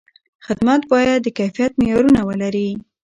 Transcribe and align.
خدمت 0.45 0.81
باید 0.91 1.19
د 1.23 1.27
کیفیت 1.39 1.71
معیارونه 1.81 2.21
ولري. 2.27 2.69